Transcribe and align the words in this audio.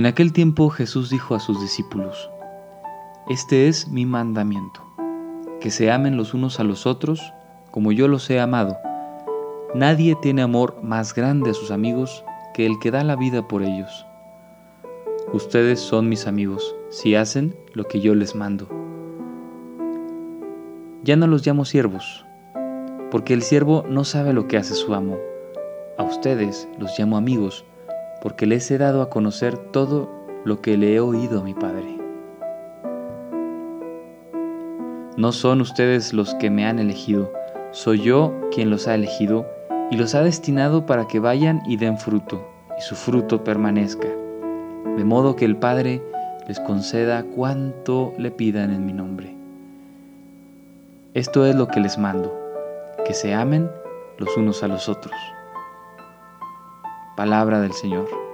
En 0.00 0.06
aquel 0.06 0.32
tiempo 0.32 0.70
Jesús 0.70 1.10
dijo 1.10 1.34
a 1.34 1.40
sus 1.40 1.60
discípulos, 1.60 2.30
Este 3.28 3.68
es 3.68 3.86
mi 3.88 4.06
mandamiento, 4.06 4.80
que 5.60 5.70
se 5.70 5.92
amen 5.92 6.16
los 6.16 6.32
unos 6.32 6.58
a 6.58 6.64
los 6.64 6.86
otros 6.86 7.34
como 7.70 7.92
yo 7.92 8.08
los 8.08 8.30
he 8.30 8.40
amado. 8.40 8.78
Nadie 9.74 10.16
tiene 10.22 10.40
amor 10.40 10.82
más 10.82 11.14
grande 11.14 11.50
a 11.50 11.52
sus 11.52 11.70
amigos 11.70 12.24
que 12.54 12.64
el 12.64 12.78
que 12.78 12.90
da 12.90 13.04
la 13.04 13.14
vida 13.14 13.46
por 13.46 13.62
ellos. 13.62 14.06
Ustedes 15.34 15.80
son 15.80 16.08
mis 16.08 16.26
amigos 16.26 16.74
si 16.88 17.14
hacen 17.14 17.54
lo 17.74 17.84
que 17.84 18.00
yo 18.00 18.14
les 18.14 18.34
mando. 18.34 18.70
Ya 21.02 21.16
no 21.16 21.26
los 21.26 21.46
llamo 21.46 21.66
siervos, 21.66 22.24
porque 23.10 23.34
el 23.34 23.42
siervo 23.42 23.84
no 23.86 24.04
sabe 24.04 24.32
lo 24.32 24.48
que 24.48 24.56
hace 24.56 24.72
su 24.72 24.94
amo. 24.94 25.18
A 25.98 26.04
ustedes 26.04 26.70
los 26.78 26.98
llamo 26.98 27.18
amigos, 27.18 27.66
porque 28.20 28.46
les 28.46 28.70
he 28.70 28.78
dado 28.78 29.02
a 29.02 29.10
conocer 29.10 29.56
todo 29.56 30.10
lo 30.44 30.60
que 30.60 30.76
le 30.76 30.94
he 30.94 31.00
oído 31.00 31.40
a 31.40 31.44
mi 31.44 31.54
Padre. 31.54 31.98
No 35.16 35.32
son 35.32 35.60
ustedes 35.60 36.12
los 36.12 36.34
que 36.36 36.50
me 36.50 36.66
han 36.66 36.78
elegido, 36.78 37.32
soy 37.72 38.00
yo 38.00 38.32
quien 38.52 38.70
los 38.70 38.88
ha 38.88 38.94
elegido 38.94 39.46
y 39.90 39.96
los 39.96 40.14
ha 40.14 40.22
destinado 40.22 40.86
para 40.86 41.08
que 41.08 41.18
vayan 41.18 41.62
y 41.66 41.76
den 41.76 41.98
fruto, 41.98 42.46
y 42.78 42.80
su 42.80 42.94
fruto 42.94 43.44
permanezca, 43.44 44.08
de 44.96 45.04
modo 45.04 45.36
que 45.36 45.44
el 45.44 45.56
Padre 45.56 46.02
les 46.46 46.60
conceda 46.60 47.22
cuanto 47.22 48.14
le 48.18 48.30
pidan 48.30 48.72
en 48.72 48.86
mi 48.86 48.92
nombre. 48.92 49.34
Esto 51.12 51.44
es 51.44 51.56
lo 51.56 51.68
que 51.68 51.80
les 51.80 51.98
mando, 51.98 52.32
que 53.04 53.14
se 53.14 53.34
amen 53.34 53.68
los 54.16 54.36
unos 54.36 54.62
a 54.62 54.68
los 54.68 54.88
otros. 54.88 55.14
Palabra 57.20 57.60
del 57.60 57.74
Señor. 57.74 58.29